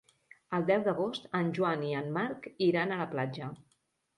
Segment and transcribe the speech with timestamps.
[0.59, 3.55] El deu d'agost en Joan i en Marc iran a la platja.